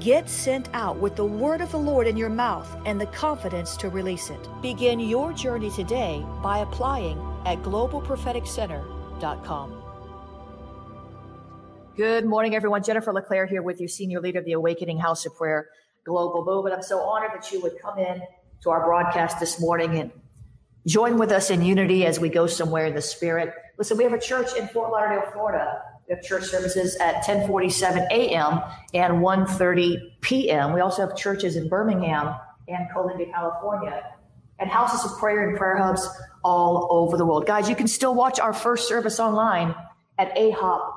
[0.00, 3.76] Get sent out with the word of the Lord in your mouth and the confidence
[3.78, 4.48] to release it.
[4.62, 9.82] Begin your journey today by applying at globalpropheticcenter.com.
[11.96, 12.84] Good morning, everyone.
[12.84, 15.68] Jennifer LeClaire here with you, Senior Leader of the Awakening House of Prayer
[16.04, 16.76] Global Movement.
[16.76, 18.22] I'm so honored that you would come in
[18.62, 20.12] to our broadcast this morning and
[20.86, 23.52] join with us in unity as we go somewhere in the Spirit.
[23.78, 28.60] Listen, we have a church in Fort Lauderdale, Florida have church services at 1047 a.m.
[28.94, 30.72] and 1.30 p.m.
[30.72, 32.34] We also have churches in Birmingham
[32.66, 34.02] and Columbia, California,
[34.58, 36.08] and houses of prayer and prayer hubs
[36.42, 37.46] all over the world.
[37.46, 39.74] Guys, you can still watch our first service online
[40.18, 40.94] at ahop.online.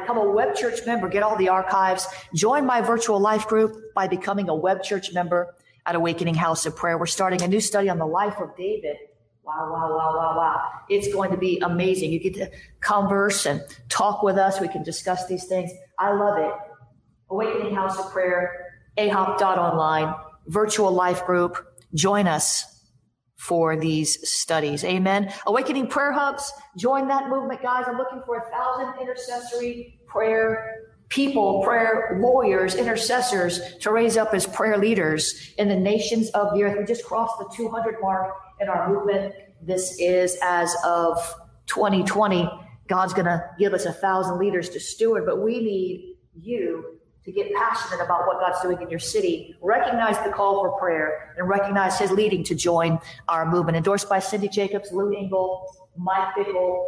[0.00, 4.08] Become a web church member, get all the archives, join my virtual life group by
[4.08, 5.54] becoming a web church member
[5.86, 6.96] at Awakening House of Prayer.
[6.96, 8.96] We're starting a new study on the life of David
[9.44, 10.70] Wow, wow, wow, wow, wow.
[10.88, 12.10] It's going to be amazing.
[12.10, 12.50] You get to
[12.80, 14.58] converse and talk with us.
[14.58, 15.70] We can discuss these things.
[15.98, 16.52] I love it.
[17.30, 20.14] Awakening House of Prayer, ahop.online,
[20.46, 21.58] virtual life group.
[21.94, 22.64] Join us
[23.36, 24.82] for these studies.
[24.82, 25.30] Amen.
[25.46, 27.84] Awakening Prayer Hubs, join that movement, guys.
[27.86, 34.46] I'm looking for a thousand intercessory prayer people, prayer warriors, intercessors to raise up as
[34.46, 36.78] prayer leaders in the nations of the earth.
[36.78, 39.34] We just crossed the 200 mark in our movement.
[39.62, 41.18] This is as of
[41.66, 42.48] 2020.
[42.88, 47.32] God's going to give us a thousand leaders to steward, but we need you to
[47.32, 51.48] get passionate about what God's doing in your city, recognize the call for prayer, and
[51.48, 52.98] recognize His leading to join
[53.28, 53.78] our movement.
[53.78, 55.66] Endorsed by Cindy Jacobs, Lou Engle,
[55.96, 56.84] Mike Bickle,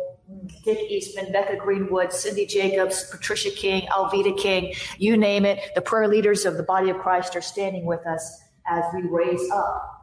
[0.65, 5.60] Dick Eastman, Becca Greenwood, Cindy Jacobs, Patricia King, Alveda King, you name it.
[5.75, 9.48] The prayer leaders of the body of Christ are standing with us as we raise
[9.50, 9.95] up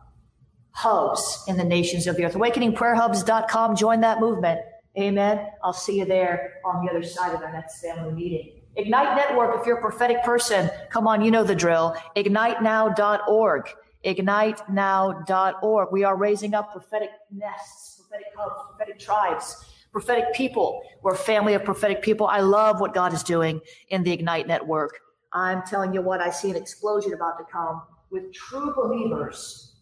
[0.74, 2.34] hubs in the nations of the earth.
[2.34, 3.76] AwakeningPrayerHubs.com.
[3.76, 4.60] Join that movement.
[4.98, 5.48] Amen.
[5.64, 8.60] I'll see you there on the other side of our next family meeting.
[8.76, 11.96] Ignite Network, if you're a prophetic person, come on, you know the drill.
[12.16, 13.70] IgniteNow.org.
[14.04, 15.92] IgniteNow.org.
[15.92, 20.82] We are raising up prophetic nests, prophetic hubs, prophetic tribes, prophetic people.
[21.04, 22.28] We're a family of prophetic people.
[22.28, 25.00] I love what God is doing in the Ignite Network.
[25.32, 29.73] I'm telling you what, I see an explosion about to come with true believers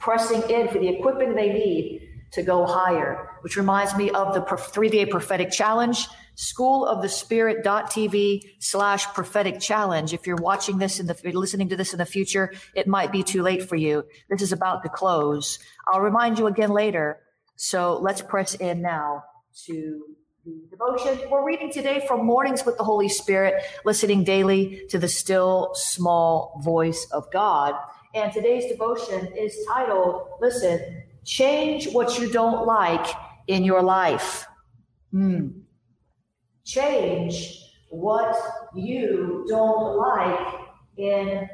[0.00, 4.40] pressing in for the equipping they need to go higher, which reminds me of the
[4.56, 10.14] three day prophetic challenge, school of the spirit.tv slash prophetic challenge.
[10.14, 13.22] If you're watching this in the, listening to this in the future, it might be
[13.22, 14.04] too late for you.
[14.28, 15.58] This is about to close.
[15.92, 17.20] I'll remind you again later.
[17.56, 19.24] So let's press in now
[19.66, 20.02] to
[20.46, 21.30] the devotion.
[21.30, 26.60] We're reading today from Mornings with the Holy Spirit, listening daily to the still small
[26.64, 27.74] voice of God.
[28.14, 33.06] And today's devotion is titled, listen, change what you don't like
[33.46, 34.46] in your life.
[35.12, 35.48] Hmm.
[36.64, 37.56] Change
[37.90, 38.36] what
[38.74, 40.54] you don't like
[40.96, 41.48] in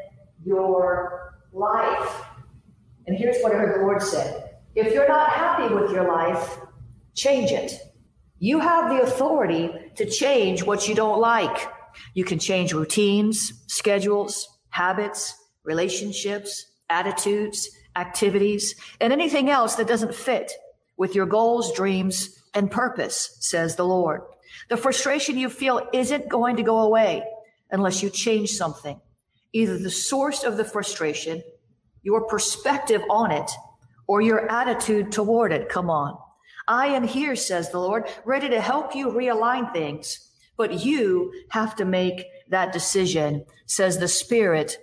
[0.44, 2.24] your life.
[3.06, 4.44] And here's what I heard the Lord say
[4.74, 6.58] if you're not happy with your life,
[7.14, 7.72] change it.
[8.38, 11.68] You have the authority to change what you don't like.
[12.12, 15.34] You can change routines, schedules, habits,
[15.66, 20.52] relationships, attitudes, activities, and anything else that doesn't fit
[20.96, 24.22] with your goals, dreams, and purpose, says the Lord.
[24.70, 27.22] The frustration you feel isn't going to go away
[27.70, 29.00] unless you change something.
[29.56, 31.42] either the source of the frustration,
[32.02, 33.50] your perspective on it,
[34.06, 35.68] or your attitude toward it.
[35.68, 36.16] Come on.
[36.68, 40.28] I am here, says the Lord, ready to help you realign things,
[40.58, 44.76] but you have to make that decision, says the Spirit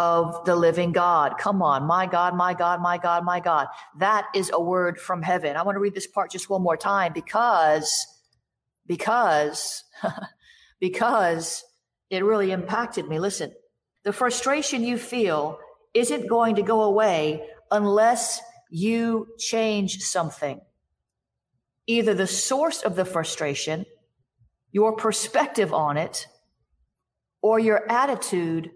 [0.00, 1.36] of the living God.
[1.38, 3.66] Come on, my God, my God, my God, my God.
[3.98, 5.58] That is a word from heaven.
[5.58, 8.06] I want to read this part just one more time because,
[8.86, 9.84] because,
[10.80, 11.62] because
[12.08, 13.18] it really impacted me.
[13.18, 13.52] Listen,
[14.02, 15.58] the frustration you feel
[15.92, 20.62] isn't going to go away unless you change something.
[21.86, 23.84] Either the source of the frustration,
[24.72, 26.26] your perspective on it,
[27.42, 28.70] or your attitude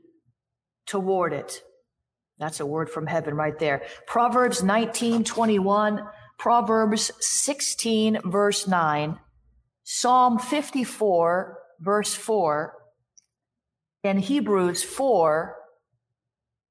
[0.86, 1.62] toward it.
[2.38, 3.82] That's a word from heaven right there.
[4.06, 6.06] Proverbs 19, 21,
[6.38, 9.19] Proverbs 16, verse 9,
[9.84, 12.75] Psalm 54, verse 4,
[14.02, 15.56] and Hebrews 4,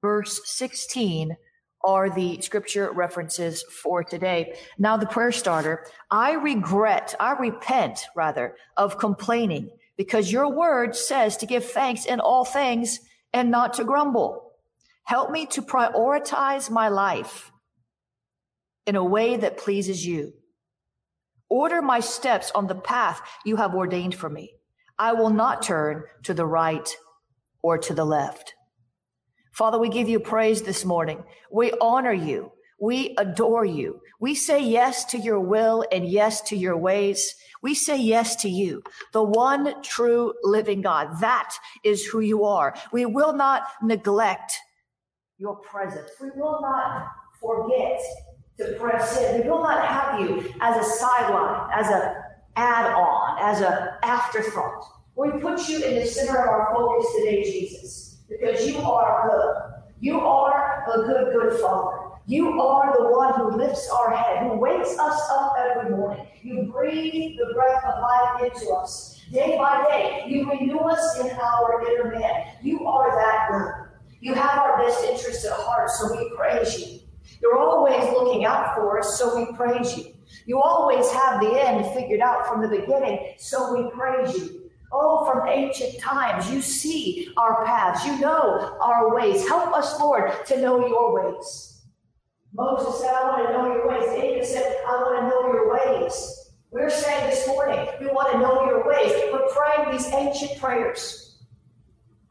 [0.01, 1.38] verse 16
[1.83, 4.57] are the scripture references for today.
[4.77, 5.86] Now, the prayer starter.
[6.10, 12.19] I regret, I repent rather of complaining because your word says to give thanks in
[12.19, 13.00] all things
[13.34, 14.52] and not to grumble.
[15.04, 17.52] Help me to prioritize my life
[18.86, 20.34] in a way that pleases you.
[21.50, 24.54] Order my steps on the path you have ordained for me.
[24.98, 26.90] I will not turn to the right
[27.62, 28.54] or to the left.
[29.52, 31.24] Father, we give you praise this morning.
[31.52, 32.52] We honor you.
[32.80, 34.02] We adore you.
[34.20, 37.36] We say yes to your will and yes to your ways.
[37.63, 38.83] We say yes to you,
[39.13, 41.21] the one true living God.
[41.21, 42.75] That is who you are.
[42.92, 44.54] We will not neglect
[45.38, 46.12] your presence.
[46.21, 47.07] We will not
[47.39, 48.01] forget
[48.57, 49.42] to press in.
[49.42, 52.24] We will not have you as a sideline, as a
[52.57, 54.83] add-on, as an afterthought.
[55.15, 59.83] We put you in the center of our focus today, Jesus, because you are good.
[60.01, 62.03] You are a good, good Father.
[62.25, 66.25] You are the one who lifts our head, who wakes us up every morning.
[66.42, 69.22] You breathe the breath of life into us.
[69.31, 72.46] Day by day, you renew us in our inner man.
[72.62, 73.90] You are that good.
[74.22, 77.00] You have our best interests at heart, so we praise you.
[77.42, 80.14] You're always looking out for us, so we praise you.
[80.46, 84.70] You always have the end figured out from the beginning, so we praise you.
[84.94, 88.06] Oh, from ancient times, you see our paths.
[88.06, 89.46] You know our ways.
[89.46, 91.73] Help us, Lord, to know your ways.
[92.54, 94.22] Moses said, I want to know your ways.
[94.22, 96.52] David said, I want to know your ways.
[96.70, 99.12] We're saying this morning, we want to know your ways.
[99.32, 101.38] We're praying these ancient prayers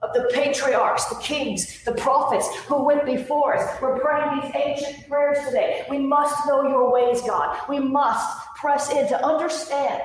[0.02, 3.80] of the patriarchs, the kings, the prophets who went before us.
[3.80, 5.84] We're praying these ancient prayers today.
[5.88, 7.56] We must know your ways, God.
[7.68, 10.02] We must press in to understand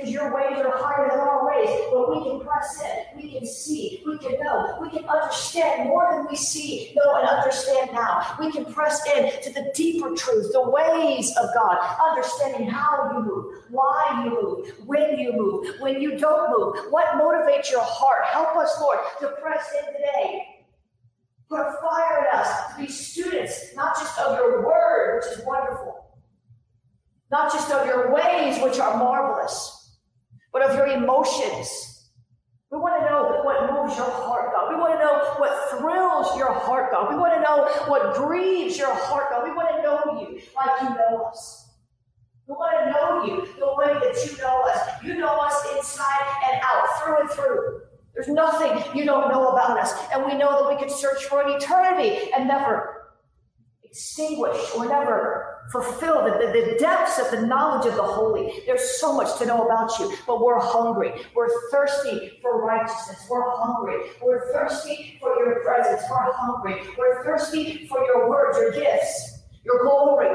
[0.00, 3.46] because your ways are higher than our ways, but we can press in, we can
[3.46, 8.36] see, we can know, we can understand more than we see, know, and understand now.
[8.38, 11.78] We can press in to the deeper truth, the ways of God,
[12.10, 17.06] understanding how you move, why you move, when you move, when you don't move, what
[17.14, 18.24] motivates your heart.
[18.26, 20.46] Help us, Lord, to press in today.
[21.48, 25.44] Put a fire in us to be students, not just of your word, which is
[25.44, 26.06] wonderful,
[27.30, 29.79] not just of your ways, which are marvelous
[30.52, 32.08] but of your emotions.
[32.70, 34.70] We want to know what moves your heart, God.
[34.70, 37.10] We want to know what thrills your heart, God.
[37.10, 39.42] We want to know what grieves your heart, God.
[39.42, 41.68] We want to know you like you know us.
[42.46, 45.04] We want to know you the way that you know us.
[45.04, 47.80] You know us inside and out, through and through.
[48.14, 49.92] There's nothing you don't know about us.
[50.12, 52.99] And we know that we can search for an eternity and never
[53.90, 58.62] extinguish or never fulfill the, the, the, depths of the knowledge of the holy.
[58.66, 61.12] There's so much to know about you, but we're hungry.
[61.34, 63.26] We're thirsty for righteousness.
[63.28, 64.10] We're hungry.
[64.22, 66.02] We're thirsty for your presence.
[66.10, 66.82] We're hungry.
[66.98, 70.28] We're thirsty for your words, your gifts, your glory.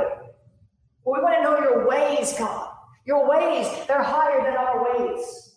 [1.05, 2.71] We want to know your ways, God.
[3.05, 5.55] Your ways, they're higher than our ways.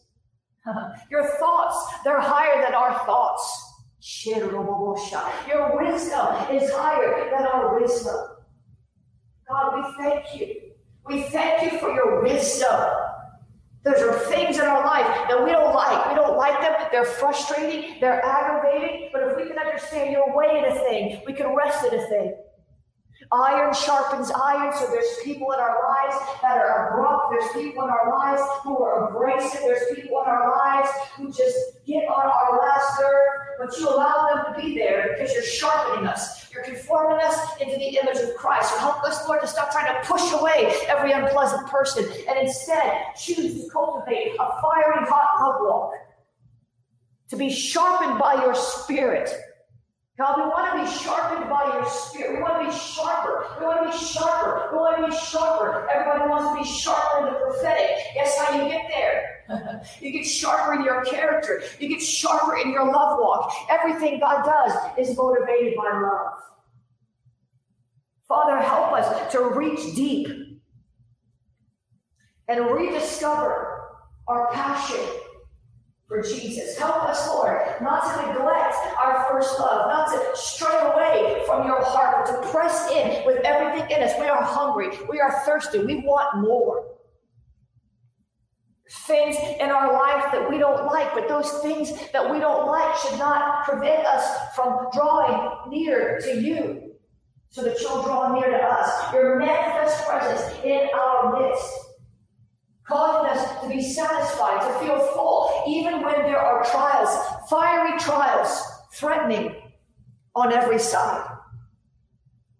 [1.10, 3.67] your thoughts, they're higher than our thoughts.
[4.00, 8.16] Your wisdom is higher than our wisdom.
[9.48, 10.54] God, we thank you.
[11.06, 12.80] We thank you for your wisdom.
[13.84, 16.10] Those are things in our life that we don't like.
[16.10, 16.74] We don't like them.
[16.92, 18.00] They're frustrating.
[18.00, 19.08] They're aggravating.
[19.12, 22.06] But if we can understand your way in a thing, we can rest in a
[22.08, 22.36] thing.
[23.32, 27.30] Iron sharpens iron, so there's people in our lives that are abrupt.
[27.30, 29.60] There's people in our lives who are abrasive.
[29.60, 34.28] There's people in our lives who just get on our last nerve, but you allow
[34.32, 36.50] them to be there because you're sharpening us.
[36.52, 38.72] You're conforming us into the image of Christ.
[38.72, 43.14] So help us, Lord, to stop trying to push away every unpleasant person and instead
[43.16, 45.92] choose to cultivate a fiery hot love walk
[47.30, 49.30] to be sharpened by your spirit.
[50.18, 52.34] God, we want to be sharpened by your spirit.
[52.34, 53.46] We want to be sharper.
[53.60, 54.68] We want to be sharper.
[54.72, 55.88] We want to be sharper.
[55.88, 57.98] Everybody wants to be sharper in the prophetic.
[58.14, 59.82] Guess how you get there?
[60.00, 61.62] you get sharper in your character.
[61.78, 63.54] You get sharper in your love walk.
[63.70, 66.32] Everything God does is motivated by love.
[68.26, 70.26] Father, help us to reach deep
[72.48, 73.82] and rediscover
[74.26, 74.98] our passion
[76.08, 76.76] for Jesus.
[76.78, 81.84] Help us, Lord, not to neglect our first love, not to stray away from your
[81.84, 84.12] heart, but to press in with everything in us.
[84.18, 84.88] We are hungry.
[85.08, 85.78] We are thirsty.
[85.80, 86.86] We want more.
[88.90, 92.96] Things in our life that we don't like, but those things that we don't like
[92.96, 96.92] should not prevent us from drawing near to you
[97.50, 99.12] so that you'll draw near to us.
[99.12, 101.87] Your manifest presence in our midst
[102.88, 107.10] causing us to be satisfied, to feel full, even when there are trials,
[107.48, 108.62] fiery trials
[108.94, 109.54] threatening
[110.34, 111.28] on every side.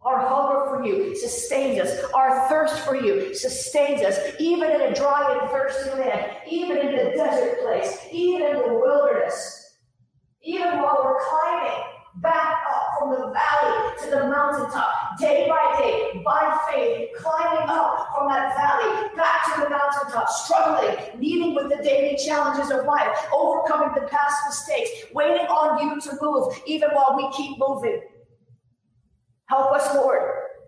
[0.02, 2.04] Our hunger for you sustains us.
[2.14, 6.96] Our thirst for you sustains us, even in a dry and thirsty land, even in
[6.96, 9.76] the desert place, even in the wilderness,
[10.42, 11.82] even while we're climbing
[12.16, 12.57] back
[12.98, 18.54] from the valley to the mountaintop, day by day, by faith, climbing up from that
[18.56, 24.08] valley back to the mountaintop, struggling, meeting with the daily challenges of life, overcoming the
[24.08, 28.00] past mistakes, waiting on you to move, even while we keep moving.
[29.46, 30.22] Help us, Lord,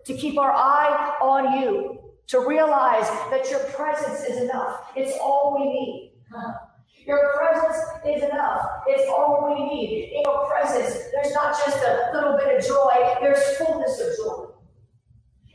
[0.05, 4.91] to keep our eye on you, to realize that your presence is enough.
[4.95, 6.13] It's all we need.
[7.07, 8.40] Your presence is enough.
[8.87, 10.13] It's all we need.
[10.15, 14.45] In your presence, there's not just a little bit of joy, there's fullness of joy.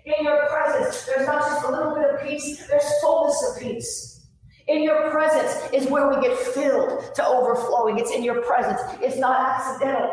[0.05, 4.27] In your presence, there's not just a little bit of peace, there's fullness of peace.
[4.69, 7.99] In your presence is where we get filled to overflowing.
[7.99, 8.81] It's in your presence.
[9.01, 10.11] It's not accidental.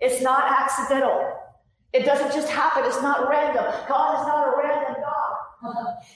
[0.00, 1.38] It's not accidental.
[1.92, 2.84] It doesn't just happen.
[2.84, 3.64] It's not random.
[3.88, 4.91] God is not a random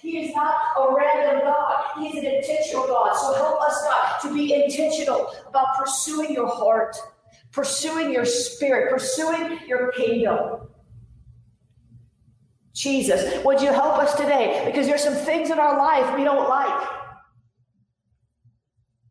[0.03, 1.85] he is not a random God.
[1.99, 3.15] He is an intentional God.
[3.15, 6.97] So help us, God, to be intentional about pursuing your heart,
[7.53, 10.69] pursuing your spirit, pursuing your kingdom.
[12.75, 14.63] Jesus, would you help us today?
[14.67, 16.89] Because there's some things in our life we don't like.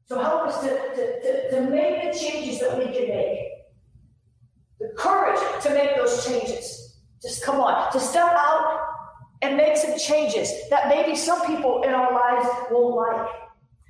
[0.06, 3.39] So help us to, to, to, to make the changes that we can make.
[4.80, 7.00] The courage to make those changes.
[7.22, 8.85] Just come on, to step out
[9.45, 13.27] and make some changes that maybe some people in our lives won't like.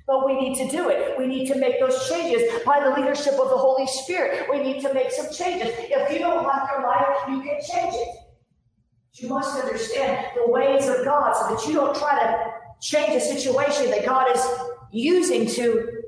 [0.06, 1.18] But we need to do it.
[1.18, 4.46] We need to make those changes by the leadership of the Holy Spirit.
[4.48, 5.74] We need to make some changes.
[5.78, 8.08] If you don't like your life, you can change it.
[9.14, 13.20] You must understand the ways of God so that you don't try to change a
[13.20, 14.46] situation that God is
[14.92, 16.02] using to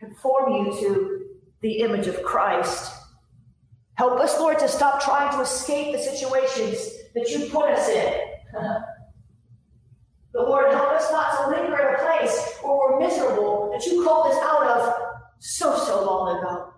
[0.00, 1.26] conform you to
[1.62, 2.92] the image of Christ.
[3.96, 8.12] Help us, Lord, to stop trying to escape the situations that you put us in.
[10.32, 14.04] the Lord, help us not to linger in a place where we're miserable that you
[14.04, 14.94] called us out of
[15.38, 16.70] so, so long ago.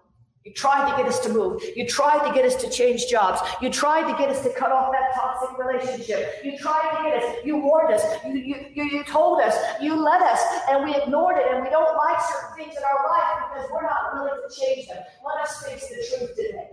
[0.44, 1.61] You tried to get us to move.
[1.75, 3.40] You tried to get us to change jobs.
[3.61, 6.37] You tried to get us to cut off that toxic relationship.
[6.44, 7.44] You tried to get us.
[7.44, 8.04] You warned us.
[8.25, 9.56] You, you, you, you told us.
[9.82, 10.40] You led us.
[10.70, 11.52] And we ignored it.
[11.52, 14.87] And we don't like certain things in our life because we're not willing to change
[14.87, 15.02] them.
[15.26, 16.68] Let us face the truth today.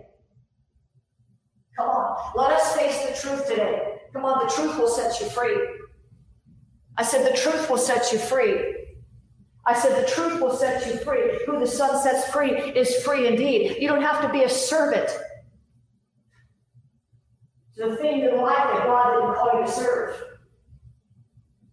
[1.76, 3.98] Come on, let us face the truth today.
[4.12, 5.58] Come on, the truth will set you free.
[6.96, 8.86] I said, the truth will set you free.
[9.66, 11.40] I said, the truth will set you free.
[11.46, 13.78] Who the Son sets free is free indeed.
[13.80, 15.10] You don't have to be a servant.
[17.76, 20.24] The thing in life that God didn't call you to serve.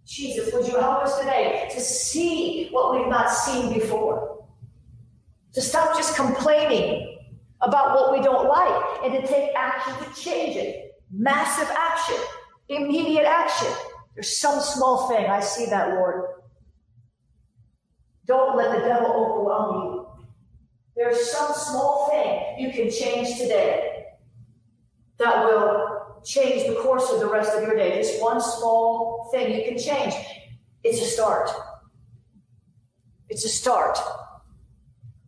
[0.06, 4.46] Jesus, would you help us today to see what we've not seen before?
[5.54, 7.11] To stop just complaining
[7.62, 10.94] about what we don't like and to take action to change it.
[11.12, 12.18] Massive action,
[12.70, 13.68] immediate action.
[14.16, 15.26] There's some small thing.
[15.26, 16.26] I see that, Lord.
[18.26, 20.08] Don't let the devil overwhelm you.
[20.96, 24.06] There's some small thing you can change today
[25.18, 28.02] that will change the course of the rest of your day.
[28.02, 30.14] Just one small thing you can change.
[30.84, 31.50] It's a start.
[33.30, 33.98] It's a start.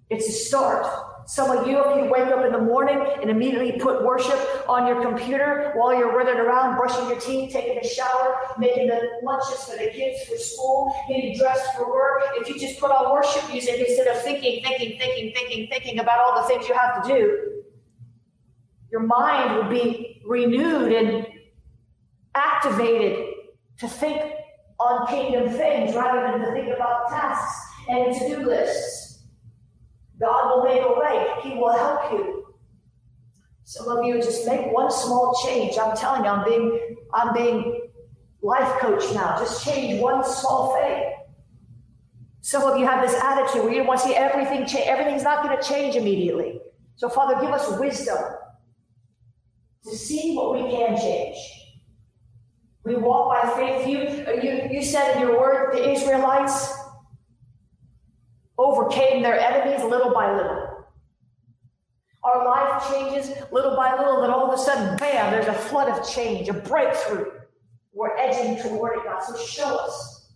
[0.10, 0.86] It's a start.
[1.26, 4.88] Some of you, if you wake up in the morning and immediately put worship on
[4.88, 9.64] your computer while you're running around, brushing your teeth, taking a shower, making the lunches
[9.64, 13.50] for the kids for school, getting dressed for work, if you just put on worship
[13.50, 17.14] music instead of thinking, thinking, thinking, thinking, thinking about all the things you have to
[17.14, 17.62] do,
[18.92, 21.26] your mind would be renewed and
[22.36, 23.34] activated
[23.80, 24.22] to think
[24.80, 29.03] on kingdom things rather than to think about tasks and to do lists.
[30.20, 31.28] Will make a way.
[31.44, 32.56] He will help you.
[33.64, 35.78] Some of you just make one small change.
[35.78, 37.90] I'm telling you, I'm being, I'm being
[38.42, 39.38] life coach now.
[39.40, 41.14] Just change one small thing.
[42.42, 44.86] Some of you have this attitude where you want to see everything change.
[44.86, 46.60] Everything's not going to change immediately.
[46.98, 48.18] So, Father, give us wisdom
[49.86, 51.38] to see what we can change.
[52.84, 53.88] We walk by faith.
[53.88, 56.83] You, you, you said in your word, the Israelites
[58.64, 60.70] overcame their enemies little by little.
[62.24, 65.90] Our life changes little by little, then all of a sudden, bam, there's a flood
[65.90, 67.26] of change, a breakthrough.
[67.92, 69.22] We're edging toward it, God.
[69.22, 70.32] So show us.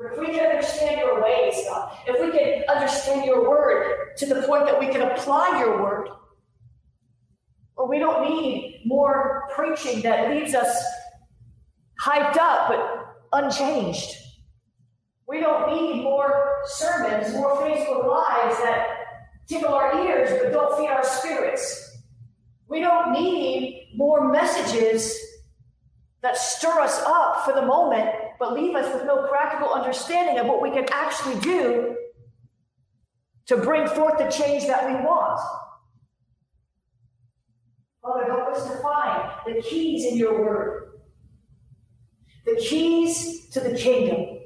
[0.00, 4.42] If we can understand your ways, God, if we can understand your word to the
[4.42, 6.08] point that we can apply your word,
[7.76, 10.84] or we don't need more preaching that leaves us
[12.00, 14.16] hyped up but unchanged.
[15.28, 18.86] We don't need more sermons, more Facebook Lives that
[19.46, 21.96] tickle our ears but don't feed our spirits.
[22.66, 25.18] We don't need more messages
[26.22, 28.08] that stir us up for the moment
[28.38, 31.96] but leave us with no practical understanding of what we can actually do
[33.46, 35.40] to bring forth the change that we want.
[38.02, 41.00] Father, help us to find the keys in your word,
[42.46, 44.37] the keys to the kingdom,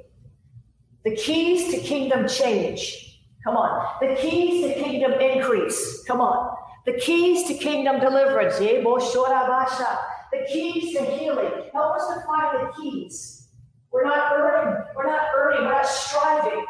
[1.04, 3.20] the keys to kingdom change.
[3.44, 3.96] Come on.
[4.00, 6.04] The keys to kingdom increase.
[6.06, 6.56] Come on.
[6.86, 8.58] The keys to kingdom deliverance.
[8.58, 11.70] The keys to healing.
[11.72, 13.48] Help us to find the keys.
[13.92, 16.64] We're not earning, we're not earning, we're not striving.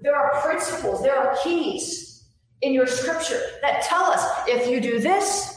[0.00, 2.24] There are principles, there are keys
[2.62, 5.56] in your scripture that tell us if you do this,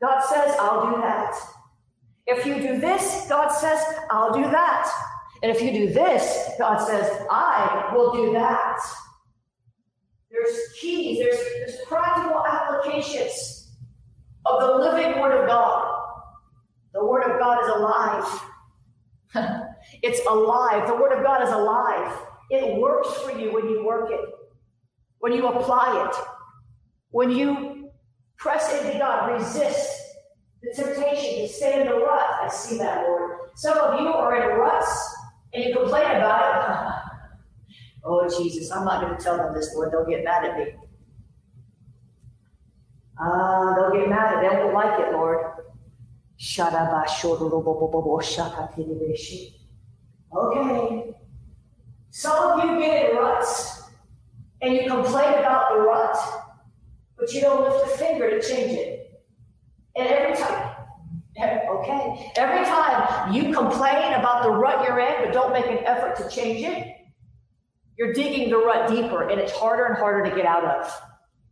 [0.00, 1.34] God says, I'll do that.
[2.26, 5.07] If you do this, God says, I'll do that.
[5.42, 8.76] And if you do this, God says, I will do that.
[10.30, 13.72] There's keys, there's, there's practical applications
[14.44, 15.94] of the living Word of God.
[16.92, 18.40] The Word of God is alive.
[20.02, 20.88] it's alive.
[20.88, 22.18] The Word of God is alive.
[22.50, 24.20] It works for you when you work it,
[25.18, 26.16] when you apply it,
[27.10, 27.90] when you
[28.38, 30.02] press into God, resist
[30.62, 32.26] the temptation to stay in the rut.
[32.42, 33.38] I see that, Lord.
[33.54, 35.14] Some of you are in ruts
[35.52, 37.70] and you complain about it.
[38.04, 39.92] oh, Jesus, I'm not going to tell them this, Lord.
[39.92, 40.74] They'll get mad at me.
[43.20, 44.40] Ah, uh, they'll get mad at.
[44.42, 45.44] They won't like it, Lord.
[50.36, 51.14] Okay.
[52.10, 53.82] Some of you get in ruts
[54.62, 56.16] and you complain about the rut,
[57.18, 59.24] but you don't lift a finger to change it.
[59.96, 60.67] And every time,
[61.40, 66.16] okay, every time you complain about the rut you're in, but don't make an effort
[66.16, 66.96] to change it,
[67.96, 71.02] you're digging the rut deeper and it's harder and harder to get out of.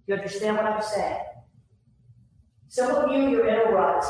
[0.07, 1.19] You understand what I'm saying?
[2.69, 4.05] Some of you, you're in a rut.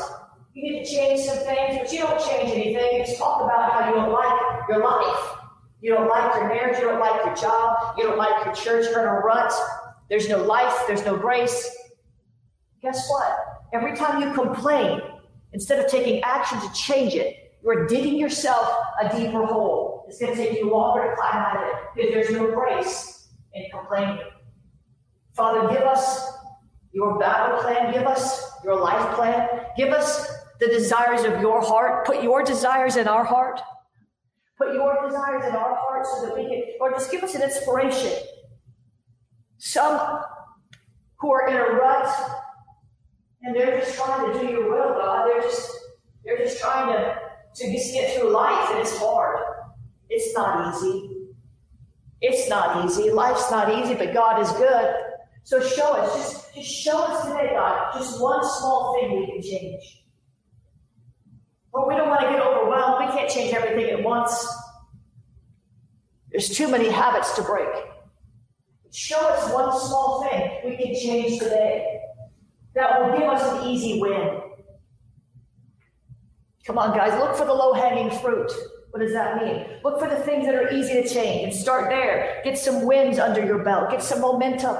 [0.53, 2.99] You need to change some things, but you don't change anything.
[2.99, 5.37] You just talk about how you don't like your life.
[5.81, 6.79] You don't like your marriage.
[6.79, 7.95] You don't like your job.
[7.97, 8.87] You don't like your church.
[8.89, 9.53] You're in a rut.
[10.09, 10.73] There's no life.
[10.87, 11.69] There's no grace.
[12.81, 13.37] Guess what?
[13.73, 15.01] Every time you complain,
[15.53, 18.69] instead of taking action to change it, you're digging yourself
[19.01, 20.05] a deeper hole.
[20.07, 23.29] It's going to take you longer to climb out of it because there's no grace
[23.53, 24.19] in complaining.
[25.35, 26.31] Father, give us
[26.93, 27.93] your battle plan.
[27.93, 29.47] Give us your life plan.
[29.75, 32.05] Give us the desires of your heart.
[32.05, 33.61] Put your desires in our heart.
[34.57, 37.43] Put your desires in our heart so that we can, or just give us an
[37.43, 38.11] inspiration.
[39.59, 40.23] Some
[41.19, 42.09] who are in a rut
[44.17, 45.27] trying to do your will, God.
[45.27, 45.71] They're just
[46.23, 47.15] they're just trying to,
[47.55, 49.39] to just get through life, and it's hard.
[50.09, 51.11] It's not easy.
[52.21, 53.11] It's not easy.
[53.11, 54.95] Life's not easy, but God is good.
[55.43, 59.41] So show us, just, just show us today, God, just one small thing we can
[59.41, 60.03] change.
[61.71, 63.05] But we don't want to get overwhelmed.
[63.05, 64.45] We can't change everything at once.
[66.31, 67.69] There's too many habits to break.
[68.91, 71.96] Show us one small thing we can change today
[72.77, 74.39] that will give us an easy win.
[76.63, 78.51] Come on, guys, look for the low hanging fruit.
[78.91, 79.65] What does that mean?
[79.83, 82.41] Look for the things that are easy to change and start there.
[82.43, 84.75] Get some wins under your belt, get some momentum.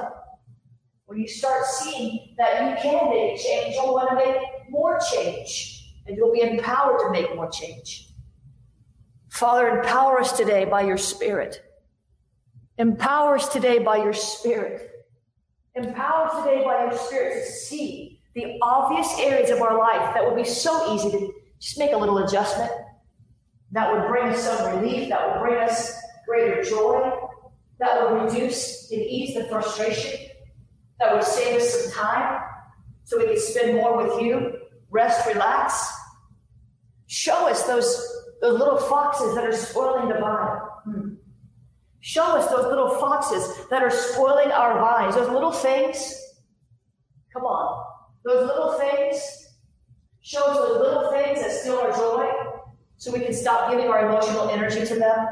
[1.06, 4.36] When you start seeing that you can make change, you'll want to make
[4.70, 8.10] more change and you'll be empowered to make more change.
[9.28, 11.62] Father, empower us today by your Spirit.
[12.76, 14.97] Empower us today by your Spirit.
[15.78, 20.24] Empower us today by your Spirit to see the obvious areas of our life that
[20.24, 22.70] would be so easy to just make a little adjustment.
[23.72, 25.08] That would bring us some relief.
[25.08, 25.94] That would bring us
[26.26, 27.12] greater joy.
[27.78, 30.28] That would reduce and ease the frustration.
[30.98, 32.40] that would save us some time
[33.04, 34.58] so we could spend more with you,
[34.90, 35.88] rest, relax.
[37.06, 37.86] Show us those,
[38.40, 40.58] those little foxes that are spoiling the vine.
[40.84, 41.14] Hmm.
[42.00, 46.14] Show us those little foxes that are spoiling our vines, those little things.
[47.32, 47.84] Come on.
[48.24, 49.48] Those little things.
[50.20, 52.30] Show us those little things that steal our joy
[52.96, 55.26] so we can stop giving our emotional energy to them.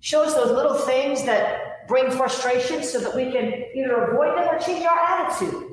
[0.00, 4.54] Show us those little things that bring frustration so that we can either avoid them
[4.54, 5.70] or change our attitude.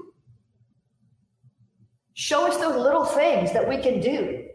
[2.13, 4.45] Show us those little things that we can do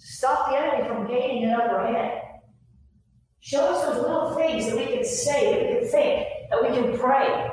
[0.00, 2.20] to stop the enemy from gaining an upper hand.
[3.40, 6.68] Show us those little things that we can say, that we can think, that we
[6.68, 7.50] can pray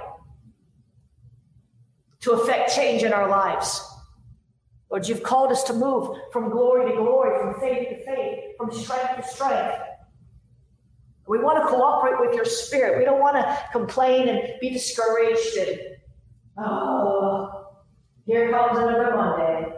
[2.21, 3.84] to affect change in our lives.
[4.91, 8.71] Lord, you've called us to move from glory to glory, from faith to faith, from
[8.71, 9.80] strength to strength.
[11.28, 12.97] We want to cooperate with your spirit.
[12.97, 15.80] We don't want to complain and be discouraged and,
[16.58, 17.65] oh,
[18.26, 19.73] here comes another Monday.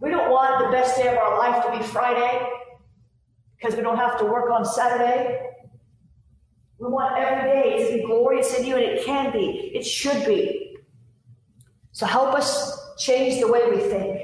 [0.00, 2.48] We don't want the best day of our life to be Friday
[3.66, 5.40] because we don't have to work on Saturday.
[6.78, 9.72] We want every day to be glorious in you, and it can be.
[9.74, 10.76] It should be.
[11.90, 14.20] So help us change the way we think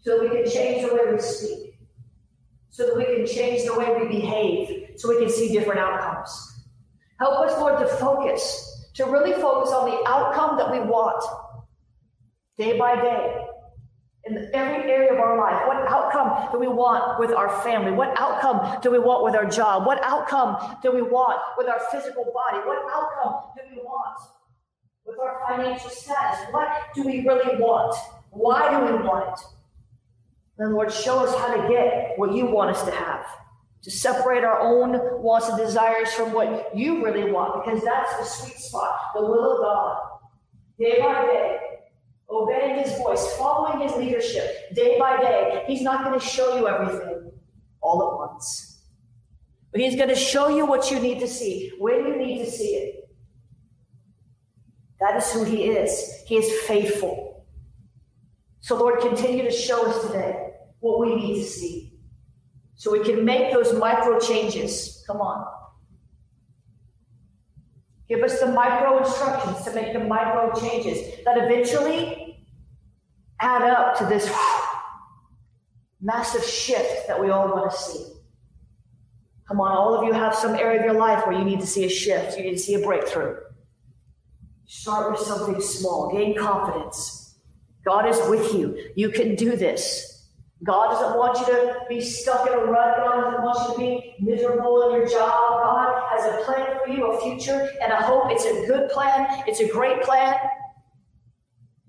[0.00, 1.78] so that we can change the way we speak,
[2.70, 6.30] so that we can change the way we behave, so we can see different outcomes.
[7.18, 11.24] Help us, Lord, to focus, to really focus on the outcome that we want
[12.58, 13.46] day by day
[14.24, 15.66] in every area of our life.
[15.66, 17.92] What outcome do we want with our family?
[17.92, 19.84] What outcome do we want with our job?
[19.84, 22.62] What outcome do we want with our physical body?
[22.64, 24.18] What outcome do we want
[25.04, 26.46] with our financial status?
[26.52, 27.96] What do we really want?
[28.30, 29.44] Why do we want it?
[30.58, 33.26] Then, Lord, show us how to get what you want us to have.
[33.82, 38.24] To separate our own wants and desires from what you really want, because that's the
[38.24, 39.96] sweet spot, the will of God.
[40.78, 41.56] Day by day,
[42.32, 45.64] obeying his voice, following his leadership day by day.
[45.66, 47.30] He's not going to show you everything
[47.80, 48.82] all at once.
[49.70, 52.50] But he's going to show you what you need to see, when you need to
[52.50, 53.08] see it.
[55.00, 56.22] That is who he is.
[56.26, 57.44] He is faithful.
[58.60, 61.94] So, Lord, continue to show us today what we need to see
[62.76, 65.02] so we can make those micro changes.
[65.06, 65.44] Come on.
[68.08, 72.21] Give us the micro instructions to make the micro changes that eventually
[73.42, 74.32] add up to this
[76.00, 78.06] massive shift that we all want to see.
[79.48, 81.66] Come on, all of you have some area of your life where you need to
[81.66, 83.36] see a shift, you need to see a breakthrough.
[84.66, 87.34] Start with something small, gain confidence.
[87.84, 88.78] God is with you.
[88.94, 90.28] You can do this.
[90.62, 92.96] God doesn't want you to be stuck in a rut.
[92.98, 95.60] God doesn't want you to be miserable in your job.
[95.60, 98.30] God has a plan for you, a future and a hope.
[98.30, 99.42] It's a good plan.
[99.48, 100.36] It's a great plan.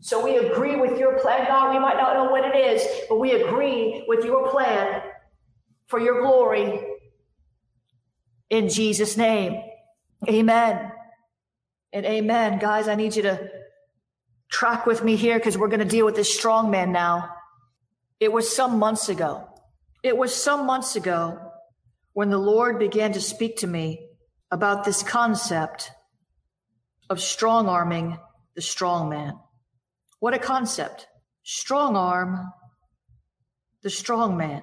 [0.04, 1.74] So we agree with your plan, God.
[1.74, 5.02] We might not know what it is, but we agree with your plan
[5.88, 6.78] for your glory
[8.50, 9.64] in Jesus' name.
[10.28, 10.92] Amen.
[11.94, 12.60] And amen.
[12.60, 13.50] Guys, I need you to
[14.52, 17.30] track with me here because we're going to deal with this strong man now.
[18.20, 19.48] It was some months ago.
[20.04, 21.40] It was some months ago
[22.12, 24.06] when the Lord began to speak to me
[24.52, 25.92] about this concept
[27.10, 28.20] of strong arming
[28.54, 29.40] the strong man.
[30.24, 31.08] What a concept.
[31.44, 32.54] Strong arm
[33.82, 34.62] the strong man.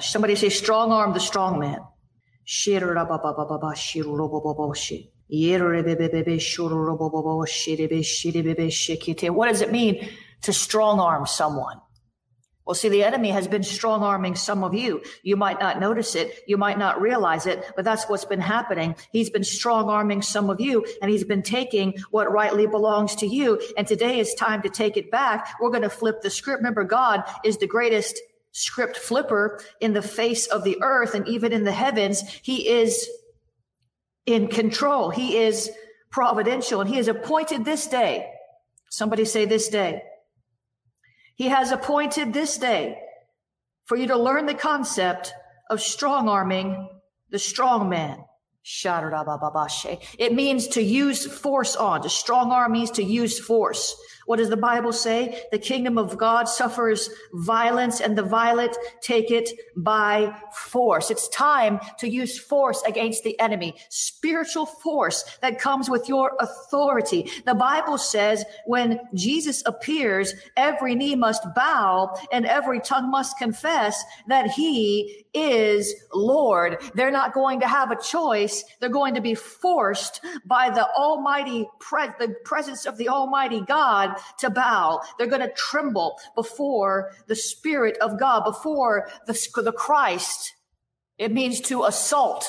[0.00, 1.80] Somebody say strong arm the strong man.
[9.34, 10.08] What does it mean
[10.42, 11.80] to strong arm someone?
[12.70, 15.02] Well, see, the enemy has been strong arming some of you.
[15.24, 16.38] You might not notice it.
[16.46, 18.94] You might not realize it, but that's what's been happening.
[19.10, 23.26] He's been strong arming some of you and he's been taking what rightly belongs to
[23.26, 23.60] you.
[23.76, 25.54] And today is time to take it back.
[25.60, 26.58] We're going to flip the script.
[26.58, 28.20] Remember, God is the greatest
[28.52, 32.22] script flipper in the face of the earth and even in the heavens.
[32.40, 33.04] He is
[34.26, 35.10] in control.
[35.10, 35.72] He is
[36.12, 38.30] providential and he has appointed this day.
[38.90, 40.04] Somebody say this day.
[41.40, 42.98] He has appointed this day
[43.86, 45.32] for you to learn the concept
[45.70, 46.86] of strong arming
[47.30, 48.18] the strong man.
[50.18, 52.02] It means to use force on.
[52.02, 53.96] To strong arm means to use force.
[54.30, 55.42] What does the Bible say?
[55.50, 61.10] The kingdom of God suffers violence and the violent take it by force.
[61.10, 63.74] It's time to use force against the enemy.
[63.88, 67.28] Spiritual force that comes with your authority.
[67.44, 74.00] The Bible says when Jesus appears, every knee must bow and every tongue must confess
[74.28, 76.78] that he is Lord.
[76.94, 78.64] They're not going to have a choice.
[78.78, 84.19] They're going to be forced by the Almighty, pre- the presence of the Almighty God
[84.38, 85.00] to bow.
[85.18, 90.54] They're going to tremble before the Spirit of God, before the, the Christ.
[91.18, 92.48] It means to assault.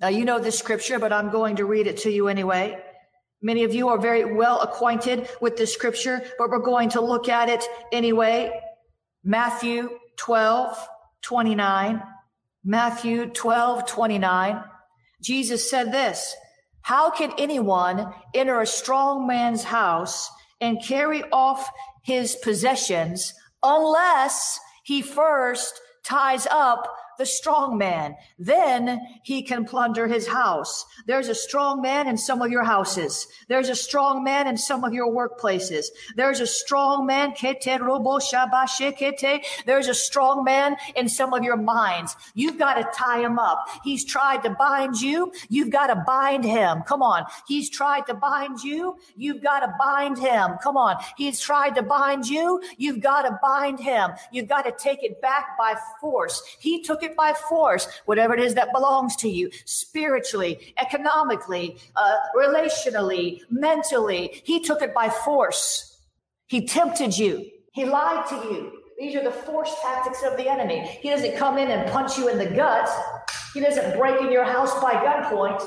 [0.00, 2.78] Now, you know this scripture, but I'm going to read it to you anyway.
[3.40, 7.28] Many of you are very well acquainted with this scripture, but we're going to look
[7.28, 8.52] at it anyway.
[9.22, 10.88] Matthew 12,
[11.22, 12.02] 29,
[12.64, 14.64] Matthew 12, 29,
[15.22, 16.34] Jesus said this,
[16.82, 21.68] how can anyone enter a strong man's house and carry off
[22.02, 26.88] his possessions unless he first ties up
[27.18, 28.16] the strong man.
[28.38, 30.86] Then he can plunder his house.
[31.06, 33.26] There's a strong man in some of your houses.
[33.48, 35.86] There's a strong man in some of your workplaces.
[36.16, 37.34] There's a strong man.
[39.66, 42.16] There's a strong man in some of your minds.
[42.34, 43.66] You've got to tie him up.
[43.82, 45.32] He's tried to bind you.
[45.48, 46.82] You've got to bind him.
[46.82, 47.24] Come on.
[47.46, 48.96] He's tried to bind you.
[49.16, 50.56] You've got to bind him.
[50.62, 50.96] Come on.
[51.16, 52.60] He's tried to bind you.
[52.76, 54.12] You've got to bind him.
[54.32, 56.42] You've got to take it back by force.
[56.58, 61.78] He took it it by force, whatever it is that belongs to you, spiritually, economically,
[61.96, 64.40] uh, relationally, mentally.
[64.44, 65.98] He took it by force.
[66.46, 67.50] He tempted you.
[67.72, 68.72] He lied to you.
[68.98, 70.80] These are the force tactics of the enemy.
[71.00, 72.88] He doesn't come in and punch you in the gut.
[73.54, 75.60] He doesn't break in your house by gunpoint.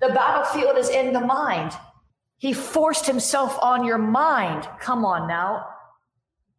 [0.00, 1.72] The battlefield is in the mind.
[2.38, 4.68] He forced himself on your mind.
[4.78, 5.66] Come on now.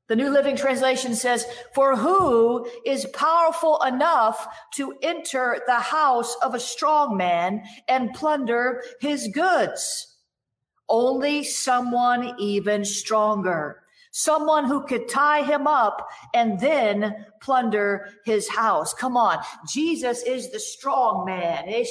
[0.07, 6.55] The New Living Translation says, For who is powerful enough to enter the house of
[6.55, 10.15] a strong man and plunder his goods?
[10.87, 13.83] Only someone even stronger
[14.17, 18.91] someone who could tie him up and then plunder his house.
[18.95, 19.37] Come on.
[19.69, 21.65] Jesus is the strong man.
[21.67, 21.83] Eh,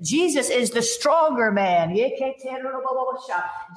[0.00, 1.96] Jesus is the stronger man.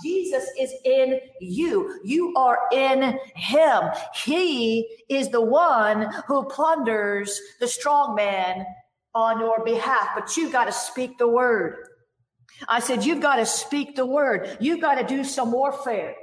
[0.04, 2.00] Jesus is in you.
[2.04, 3.84] You are in him.
[4.24, 8.68] He is the one who plunders the strong man
[9.16, 11.88] on your behalf, but you've got to speak the word.
[12.68, 14.58] I said, you've got to speak the word.
[14.60, 16.16] You've got to do some warfare.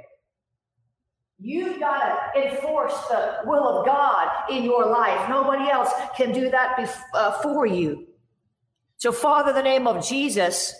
[1.39, 1.99] You've got
[2.33, 5.29] to enforce the will of God in your life.
[5.29, 8.07] Nobody else can do that uh, for you.
[8.97, 10.73] So, Father, the name of Jesus,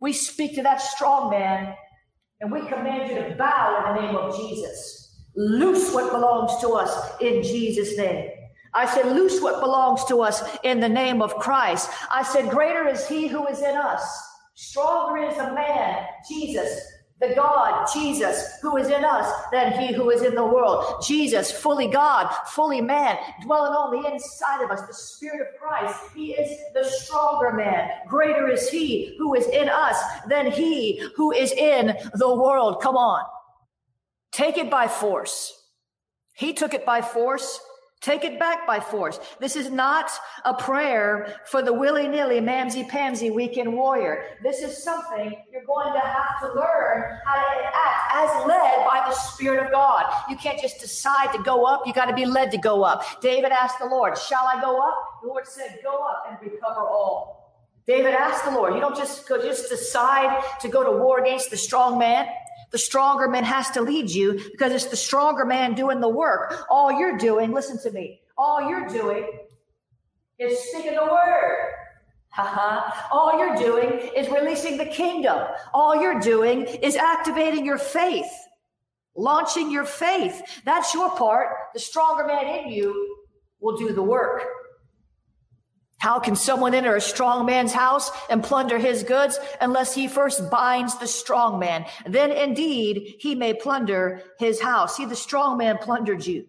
[0.00, 1.74] we speak to that strong man
[2.40, 5.22] and we command you to bow in the name of Jesus.
[5.34, 8.30] Loose what belongs to us in Jesus' name.
[8.74, 11.90] I said, loose what belongs to us in the name of Christ.
[12.12, 14.04] I said, greater is he who is in us.
[14.54, 16.80] Stronger is the man, Jesus,
[17.20, 21.02] the God, Jesus, who is in us than he who is in the world.
[21.06, 25.96] Jesus, fully God, fully man, dwelling on the inside of us, the Spirit of Christ.
[26.14, 27.88] He is the stronger man.
[28.08, 29.96] Greater is he who is in us
[30.28, 32.82] than he who is in the world.
[32.82, 33.24] Come on.
[34.32, 35.52] Take it by force.
[36.34, 37.60] He took it by force.
[38.04, 39.18] Take it back by force.
[39.40, 40.10] This is not
[40.44, 44.36] a prayer for the willy nilly, mamsy pamsy weekend warrior.
[44.42, 49.04] This is something you're going to have to learn how to act as led by
[49.08, 50.04] the Spirit of God.
[50.28, 51.86] You can't just decide to go up.
[51.86, 53.22] You got to be led to go up.
[53.22, 54.98] David asked the Lord, Shall I go up?
[55.22, 57.34] The Lord said, Go up and recover all.
[57.86, 61.56] David asked the Lord, You don't just just decide to go to war against the
[61.56, 62.26] strong man.
[62.74, 66.66] The stronger man has to lead you because it's the stronger man doing the work.
[66.68, 69.28] All you're doing, listen to me, all you're doing
[70.40, 71.70] is speaking the word.
[73.12, 75.46] all you're doing is releasing the kingdom.
[75.72, 78.32] All you're doing is activating your faith,
[79.14, 80.42] launching your faith.
[80.64, 81.50] That's your part.
[81.74, 83.18] The stronger man in you
[83.60, 84.42] will do the work.
[86.04, 90.50] How can someone enter a strong man's house and plunder his goods unless he first
[90.50, 91.86] binds the strong man?
[92.04, 94.98] Then indeed he may plunder his house.
[94.98, 96.44] See, the strong man plundered you.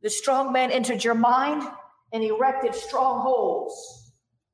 [0.00, 1.62] The strong man entered your mind
[2.10, 3.74] and erected strongholds.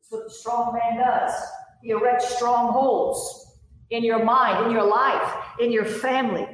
[0.00, 1.32] That's what the strong man does.
[1.80, 3.46] He erects strongholds
[3.90, 6.48] in your mind, in your life, in your family,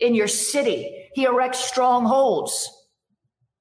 [0.00, 1.10] in your city.
[1.14, 2.68] He erects strongholds.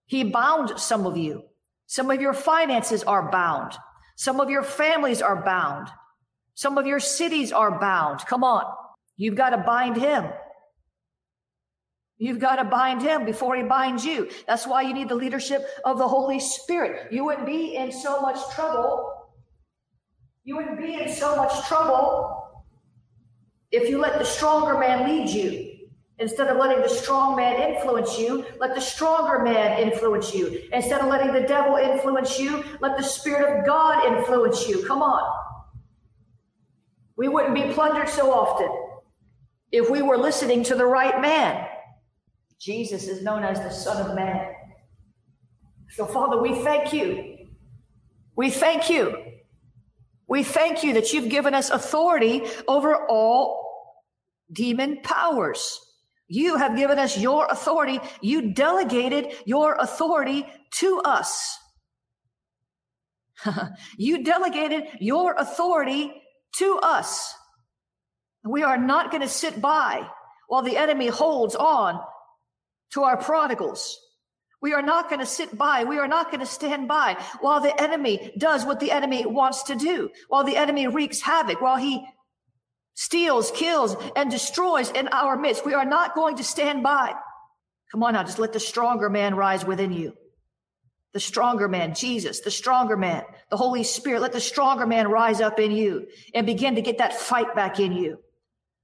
[0.08, 1.44] He bound some of you.
[1.88, 3.74] Some of your finances are bound.
[4.15, 5.89] Some of your families are bound.
[6.56, 8.22] Some of your cities are bound.
[8.28, 8.63] Come on.
[9.17, 10.26] You've got to bind him.
[12.17, 14.30] You've got to bind him before he binds you.
[14.48, 17.12] That's why you need the leadership of the Holy Spirit.
[17.12, 19.12] You wouldn't be in so much trouble.
[20.43, 22.63] You wouldn't be in so much trouble
[23.72, 25.73] if you let the stronger man lead you.
[26.19, 30.62] Instead of letting the strong man influence you, let the stronger man influence you.
[30.71, 34.86] Instead of letting the devil influence you, let the Spirit of God influence you.
[34.86, 35.23] Come on.
[37.17, 38.69] We wouldn't be plundered so often
[39.71, 41.67] if we were listening to the right man.
[42.60, 44.54] Jesus is known as the Son of Man.
[45.89, 47.47] So, Father, we thank you.
[48.36, 49.15] We thank you.
[50.28, 53.63] We thank you that you've given us authority over all
[54.52, 55.80] demon powers.
[56.28, 58.00] You have given us your authority.
[58.22, 61.58] You delegated your authority to us.
[63.98, 66.14] you delegated your authority
[66.58, 67.34] to us.
[68.46, 70.08] We are not going to sit by
[70.48, 72.00] while the enemy holds on
[72.92, 74.00] to our prodigals.
[74.62, 75.84] We are not going to sit by.
[75.84, 79.64] We are not going to stand by while the enemy does what the enemy wants
[79.64, 82.06] to do, while the enemy wreaks havoc, while he
[82.93, 85.65] steals, kills, and destroys in our midst.
[85.65, 87.13] We are not going to stand by.
[87.91, 90.13] Come on now, just let the stronger man rise within you.
[91.13, 95.41] The stronger man, Jesus, the stronger man, the Holy Spirit, let the stronger man rise
[95.41, 98.17] up in you and begin to get that fight back in you.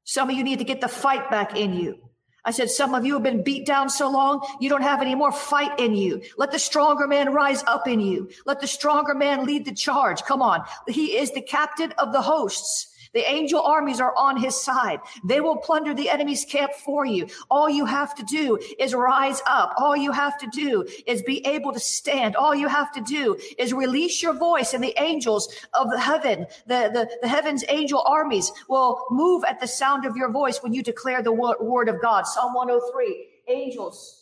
[0.03, 1.97] Some of you need to get the fight back in you.
[2.45, 5.13] I said, some of you have been beat down so long, you don't have any
[5.13, 6.21] more fight in you.
[6.37, 8.29] Let the stronger man rise up in you.
[8.45, 10.23] Let the stronger man lead the charge.
[10.23, 10.63] Come on.
[10.87, 12.95] He is the captain of the hosts.
[13.13, 14.99] The angel armies are on his side.
[15.23, 17.27] They will plunder the enemy's camp for you.
[17.49, 19.73] All you have to do is rise up.
[19.77, 22.35] All you have to do is be able to stand.
[22.35, 26.89] All you have to do is release your voice and the angels of heaven, the,
[26.93, 30.83] the, the heaven's angel armies will move at the sound of your voice when you
[30.83, 32.27] declare the word of God.
[32.27, 34.18] Psalm 103, angels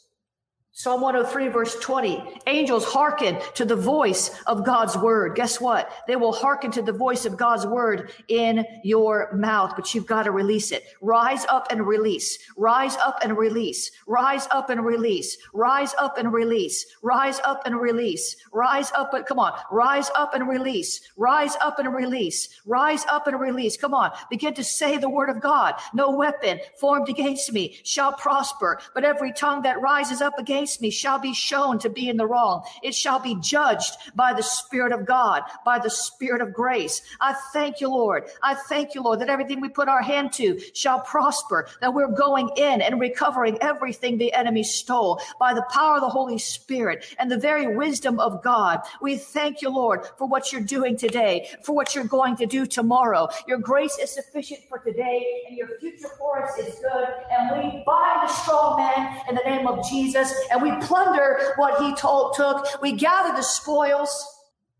[0.79, 2.39] Psalm 103 verse 20.
[2.45, 5.35] Angels hearken to the voice of God's word.
[5.35, 5.91] Guess what?
[6.05, 10.25] They will hearken to the voice of God's word in your mouth, but you've got
[10.25, 10.83] to release it.
[11.01, 12.37] Rise up and release.
[12.55, 13.89] Rise up and release.
[14.07, 15.35] Rise up and release.
[15.51, 16.85] Rise up and release.
[17.01, 18.35] Rise up and release.
[18.53, 19.53] Rise up and come on.
[19.71, 21.01] Rise up and release.
[21.17, 22.49] Rise up and release.
[22.67, 23.77] Rise up and release.
[23.77, 24.11] Come on.
[24.29, 25.73] Begin to say the word of God.
[25.95, 30.81] No weapon formed against me shall prosper, but every tongue that rises up against against
[30.81, 32.61] me shall be shown to be in the wrong.
[32.83, 37.01] It shall be judged by the Spirit of God, by the Spirit of grace.
[37.21, 38.25] I thank you, Lord.
[38.43, 42.11] I thank you, Lord, that everything we put our hand to shall prosper, that we're
[42.11, 47.15] going in and recovering everything the enemy stole by the power of the Holy Spirit
[47.17, 48.81] and the very wisdom of God.
[49.01, 52.65] We thank you, Lord, for what you're doing today, for what you're going to do
[52.65, 53.29] tomorrow.
[53.47, 57.07] Your grace is sufficient for today, and your future for us is good.
[57.31, 61.53] And we bind the strong man in the name of Jesus, and and we plunder
[61.55, 62.81] what he told, took.
[62.81, 64.25] We gather the spoils,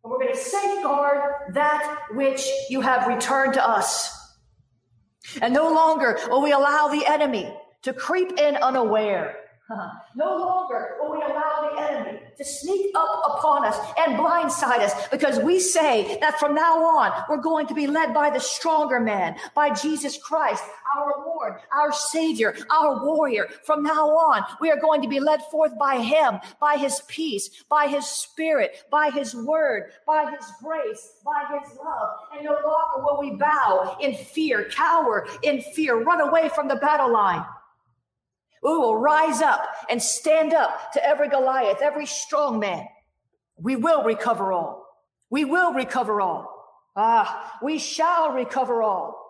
[0.03, 4.13] and we're going to safeguard that which you have returned to us.
[5.41, 9.37] And no longer will we allow the enemy to creep in unaware.
[10.15, 15.07] No longer will we allow the enemy to sneak up upon us and blindside us
[15.09, 18.99] because we say that from now on we're going to be led by the stronger
[18.99, 20.63] man, by Jesus Christ,
[20.95, 23.49] our Lord, our Savior, our warrior.
[23.65, 27.49] From now on, we are going to be led forth by Him, by His peace,
[27.69, 32.09] by His Spirit, by His Word, by His grace, by His love.
[32.33, 36.77] And no longer will we bow in fear, cower in fear, run away from the
[36.77, 37.45] battle line.
[38.63, 42.85] We will rise up and stand up to every Goliath, every strong man.
[43.57, 44.85] We will recover all.
[45.29, 46.53] We will recover all.
[46.95, 49.23] Ah, we shall recover all.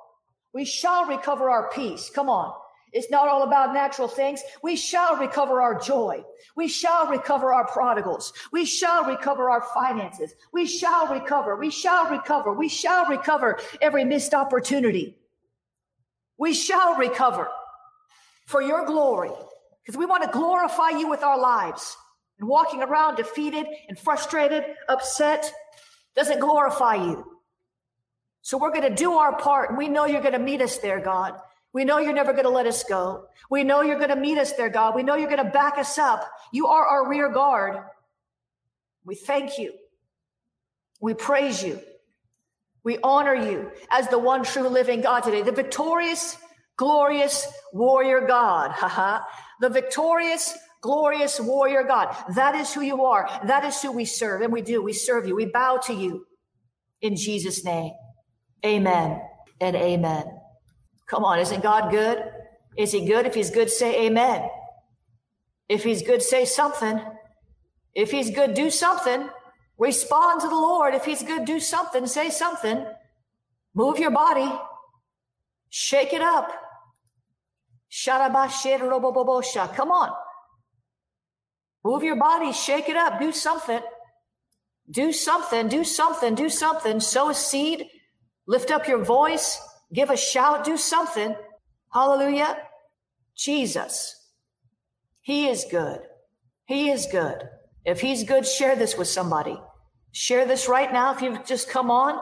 [0.53, 2.09] We shall recover our peace.
[2.13, 2.53] Come on.
[2.93, 4.41] It's not all about natural things.
[4.63, 6.23] We shall recover our joy.
[6.55, 8.31] We shall recover our prodigals.
[8.51, 10.33] We shall recover our finances.
[10.53, 11.57] We shall recover.
[11.57, 12.53] We shall recover.
[12.53, 15.17] We shall recover every missed opportunity.
[16.37, 17.49] We shall recover
[18.47, 19.29] for your glory
[19.85, 21.95] because we want to glorify you with our lives.
[22.39, 25.51] And walking around defeated and frustrated, upset
[26.15, 27.25] doesn't glorify you.
[28.41, 29.69] So we're going to do our part.
[29.69, 31.33] And we know you're going to meet us there, God.
[31.73, 33.25] We know you're never going to let us go.
[33.49, 34.95] We know you're going to meet us there, God.
[34.95, 36.29] We know you're going to back us up.
[36.51, 37.77] You are our rear guard.
[39.03, 39.73] We thank you.
[41.01, 41.79] We praise you.
[42.83, 46.37] We honor you as the one true living God today, the victorious
[46.77, 48.71] glorious warrior God.
[49.61, 52.15] the victorious, glorious warrior God.
[52.35, 53.27] That is who you are.
[53.45, 54.41] That is who we serve.
[54.41, 54.81] And we do.
[54.81, 55.35] We serve you.
[55.35, 56.25] We bow to you
[57.01, 57.91] in Jesus' name.
[58.65, 59.21] Amen
[59.59, 60.25] and amen.
[61.07, 61.39] Come on.
[61.39, 62.23] Isn't God good?
[62.77, 63.25] Is he good?
[63.25, 64.47] If he's good, say amen.
[65.67, 67.01] If he's good, say something.
[67.95, 69.27] If he's good, do something.
[69.77, 70.93] Respond to the Lord.
[70.93, 72.07] If he's good, do something.
[72.07, 72.85] Say something.
[73.73, 74.51] Move your body.
[75.69, 76.51] Shake it up.
[79.75, 80.09] Come on.
[81.83, 83.81] Move your body, shake it up, do something.
[84.89, 86.99] Do something, do something, do something.
[86.99, 87.85] Sow a seed,
[88.45, 89.59] lift up your voice,
[89.93, 91.35] give a shout, do something.
[91.93, 92.57] Hallelujah.
[93.35, 94.15] Jesus.
[95.21, 95.99] He is good.
[96.65, 97.49] He is good.
[97.85, 99.57] If he's good, share this with somebody.
[100.11, 101.13] Share this right now.
[101.13, 102.17] If you've just come on,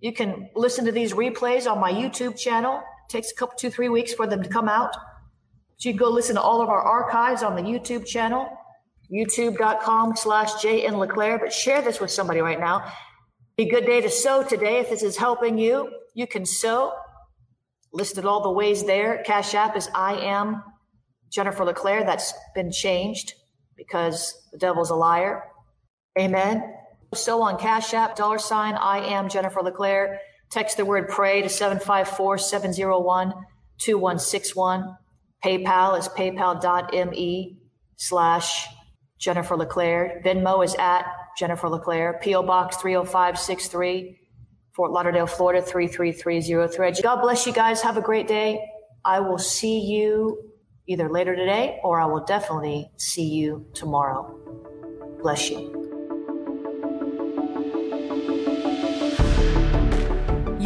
[0.00, 2.82] you can listen to these replays on my YouTube channel.
[3.08, 4.94] Takes a couple, two, three weeks for them to come out.
[5.78, 8.48] So you go listen to all of our archives on the YouTube channel,
[9.12, 11.38] youtube.com slash JN LeClaire.
[11.38, 12.90] But share this with somebody right now.
[13.56, 14.78] Be a good day to sow today.
[14.78, 16.92] If this is helping you, you can sow.
[17.92, 19.22] Listed all the ways there.
[19.24, 20.62] Cash App is I am
[21.30, 22.04] Jennifer LeClaire.
[22.04, 23.34] That's been changed
[23.76, 25.44] because the devil's a liar.
[26.18, 26.74] Amen.
[27.14, 30.20] So on Cash App, dollar sign, I am Jennifer LeClaire.
[30.50, 33.32] Text the word pray to 754 701
[33.78, 34.96] 2161.
[35.44, 37.58] PayPal is paypal.me
[37.96, 38.66] slash
[39.18, 40.22] Jennifer LeClaire.
[40.24, 42.18] Venmo is at Jennifer LeClaire.
[42.22, 42.42] P.O.
[42.42, 44.18] Box 30563,
[44.72, 47.02] Fort Lauderdale, Florida 33303.
[47.02, 47.82] God bless you guys.
[47.82, 48.70] Have a great day.
[49.04, 50.52] I will see you
[50.86, 54.38] either later today or I will definitely see you tomorrow.
[55.22, 55.75] Bless you.